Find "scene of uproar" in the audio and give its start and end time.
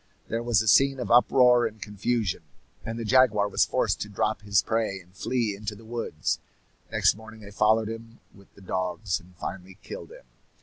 0.67-1.67